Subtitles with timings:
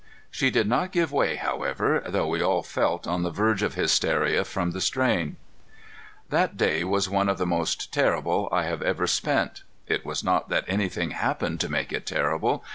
[0.31, 4.43] She did not give way, however, though we all felt on the verge of hysteria
[4.43, 5.35] from the strain.
[6.29, 9.61] That day was one of the most terrible I have ever spent.
[9.85, 12.65] It was not that anything happened to make it terrible.